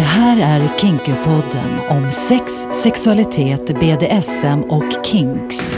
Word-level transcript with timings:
Det 0.00 0.04
här 0.04 0.60
är 0.60 0.78
Kinkypodden 0.78 1.80
om 1.88 2.10
sex, 2.10 2.52
sexualitet, 2.82 3.80
BDSM 3.80 4.62
och 4.62 5.06
kinks. 5.06 5.76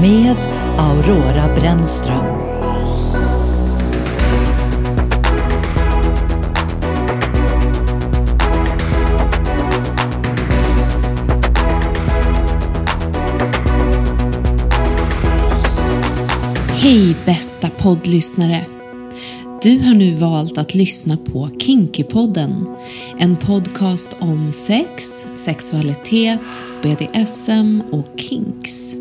Med 0.00 0.36
Aurora 0.78 1.54
Brännström. 1.54 2.24
Hej 16.82 17.16
bästa 17.26 17.70
poddlyssnare! 17.70 18.81
Du 19.62 19.78
har 19.78 19.94
nu 19.94 20.14
valt 20.14 20.58
att 20.58 20.74
lyssna 20.74 21.16
på 21.16 21.50
Kinkypodden. 21.58 22.66
En 23.18 23.36
podcast 23.36 24.16
om 24.20 24.52
sex, 24.52 25.26
sexualitet, 25.34 26.40
BDSM 26.82 27.82
och 27.92 28.06
kinks. 28.16 28.96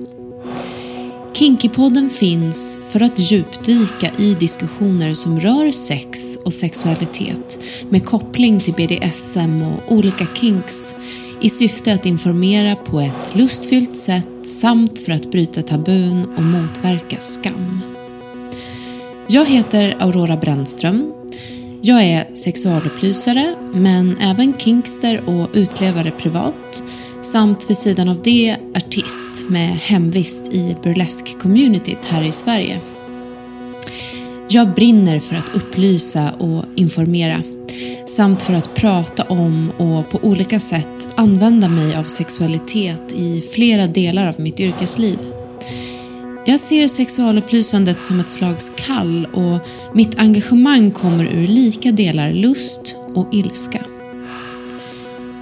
Kinkypodden 1.34 2.10
finns 2.10 2.80
för 2.90 3.02
att 3.02 3.32
djupdyka 3.32 4.12
i 4.18 4.34
diskussioner 4.34 5.14
som 5.14 5.40
rör 5.40 5.72
sex 5.72 6.38
och 6.46 6.54
sexualitet 6.54 7.60
med 7.90 8.06
koppling 8.06 8.60
till 8.60 8.74
BDSM 8.74 9.64
och 9.64 9.94
olika 9.94 10.28
kinks 10.36 10.96
i 11.42 11.50
syfte 11.50 11.94
att 11.94 12.06
informera 12.06 12.76
på 12.76 13.00
ett 13.00 13.36
lustfyllt 13.36 13.98
sätt 13.98 14.48
samt 14.62 15.00
för 15.00 15.12
att 15.12 15.32
bryta 15.32 15.62
tabun 15.62 16.26
och 16.38 16.44
motverka 16.44 17.18
skam. 17.20 18.01
Jag 19.34 19.46
heter 19.46 19.96
Aurora 20.00 20.38
Brännström. 20.38 21.14
Jag 21.82 22.04
är 22.04 22.36
sexualupplysare 22.36 23.56
men 23.74 24.18
även 24.18 24.54
kinkster 24.58 25.30
och 25.30 25.50
utlevare 25.54 26.12
privat 26.12 26.84
samt 27.22 27.70
vid 27.70 27.78
sidan 27.78 28.10
av 28.10 28.22
det 28.24 28.58
artist 28.76 29.50
med 29.50 29.70
hemvist 29.70 30.54
i 30.54 30.76
burlesk-communityt 30.84 32.06
här 32.06 32.24
i 32.24 32.32
Sverige. 32.32 32.80
Jag 34.50 34.74
brinner 34.74 35.20
för 35.20 35.36
att 35.36 35.56
upplysa 35.56 36.32
och 36.40 36.66
informera 36.76 37.44
samt 38.08 38.42
för 38.42 38.54
att 38.54 38.74
prata 38.74 39.24
om 39.24 39.72
och 39.78 40.10
på 40.10 40.28
olika 40.28 40.60
sätt 40.60 41.08
använda 41.16 41.70
mig 41.70 41.96
av 41.96 42.04
sexualitet 42.04 43.12
i 43.16 43.44
flera 43.52 43.88
delar 43.88 44.28
av 44.28 44.40
mitt 44.40 44.60
yrkesliv. 44.60 45.18
Jag 46.46 46.60
ser 46.60 46.88
sexualupplysandet 46.88 48.04
som 48.04 48.20
ett 48.20 48.30
slags 48.30 48.72
kall 48.76 49.26
och 49.26 49.68
mitt 49.96 50.20
engagemang 50.20 50.92
kommer 50.92 51.26
ur 51.26 51.48
lika 51.48 51.92
delar 51.92 52.34
lust 52.34 52.96
och 53.14 53.28
ilska. 53.32 53.86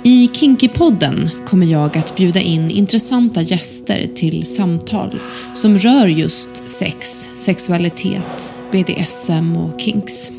I 0.04 0.30
Kinkypodden 0.34 1.30
kommer 1.46 1.66
jag 1.66 1.98
att 1.98 2.16
bjuda 2.16 2.40
in 2.40 2.72
intressanta 2.72 3.42
gäster 3.42 4.08
till 4.16 4.46
samtal 4.46 5.20
som 5.54 5.78
rör 5.78 6.08
just 6.08 6.70
sex, 6.70 7.30
sexualitet, 7.38 8.54
BDSM 8.72 9.58
och 9.58 9.80
kinks. 9.80 10.32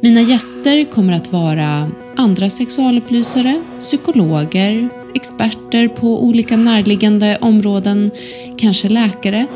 Mina 0.00 0.20
gäster 0.20 0.84
kommer 0.84 1.12
att 1.12 1.32
vara 1.32 1.90
andra 2.16 2.50
sexualupplysare, 2.50 3.62
psykologer, 3.80 4.97
experter 5.14 5.88
på 5.88 6.24
olika 6.24 6.56
närliggande 6.56 7.38
områden, 7.40 8.10
kanske 8.56 8.88
läkare, 8.88 9.46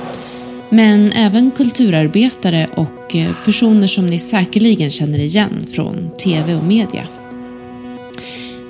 men 0.70 1.12
även 1.12 1.50
kulturarbetare 1.50 2.68
och 2.76 3.16
eh, 3.16 3.30
personer 3.44 3.86
som 3.86 4.06
ni 4.06 4.18
säkerligen 4.18 4.90
känner 4.90 5.18
igen 5.18 5.66
från 5.70 6.10
TV 6.24 6.54
och 6.54 6.64
media. 6.64 7.08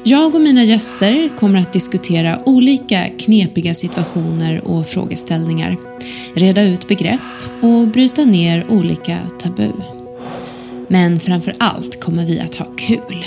Jag 0.05 0.35
och 0.35 0.41
mina 0.41 0.65
gäster 0.65 1.37
kommer 1.37 1.59
att 1.61 1.73
diskutera 1.73 2.39
olika 2.47 3.05
knepiga 3.19 3.75
situationer 3.75 4.65
och 4.65 4.87
frågeställningar, 4.87 5.77
reda 6.35 6.63
ut 6.63 6.89
begrepp 6.89 7.21
och 7.61 7.89
bryta 7.89 8.25
ner 8.25 8.67
olika 8.71 9.19
tabu. 9.39 9.73
Men 10.89 11.21
framför 11.21 11.55
allt 11.59 12.01
kommer 12.01 12.27
vi 12.27 12.41
att 12.41 12.55
ha 12.55 12.67
kul. 12.77 13.27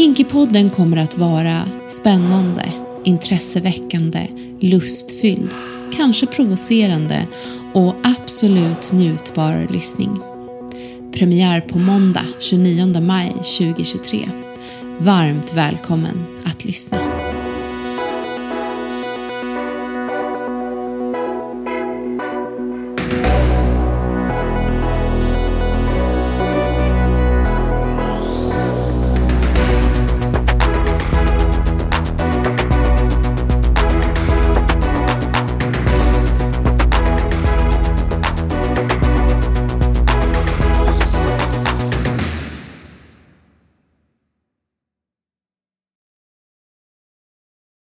Kinkypodden 0.00 0.70
kommer 0.70 0.96
att 0.96 1.18
vara 1.18 1.68
spännande, 1.88 2.72
intresseväckande, 3.04 4.26
lustfylld, 4.60 5.50
kanske 5.96 6.26
provocerande 6.26 7.26
och 7.74 7.94
absolut 8.02 8.92
njutbar 8.92 9.66
lyssning. 9.70 10.18
Premiär 11.12 11.60
på 11.60 11.78
måndag 11.78 12.24
29 12.38 13.00
maj 13.00 13.30
2023. 13.30 14.28
Varmt 14.98 15.54
välkommen 15.54 16.24
att 16.44 16.64
lyssna. 16.64 17.29